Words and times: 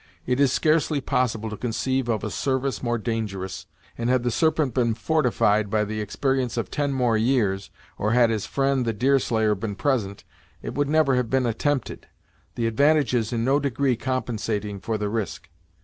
It 0.25 0.39
is 0.39 0.51
scarcely 0.51 0.99
possible 0.99 1.47
to 1.51 1.55
conceive 1.57 2.09
of 2.09 2.23
a 2.23 2.31
service 2.31 2.81
more 2.81 2.97
dangerous, 2.97 3.67
and 3.99 4.09
had 4.09 4.23
the 4.23 4.31
Serpent 4.31 4.73
been 4.73 4.95
fortified 4.95 5.69
by 5.69 5.83
the 5.85 6.01
experience 6.01 6.57
of 6.57 6.71
ten 6.71 6.91
more 6.91 7.15
years, 7.19 7.69
or 7.99 8.11
had 8.13 8.31
his 8.31 8.47
friend 8.47 8.83
the 8.83 8.93
Deerslayer 8.93 9.53
been 9.53 9.75
present, 9.75 10.23
it 10.63 10.73
would 10.73 10.89
never 10.89 11.17
have 11.17 11.29
been 11.29 11.45
attempted; 11.45 12.07
the 12.55 12.65
advantages 12.65 13.31
in 13.31 13.45
no 13.45 13.59
degree 13.59 13.95
compensating 13.95 14.79
for 14.79 14.97
the 14.97 15.07
risk. 15.07 15.49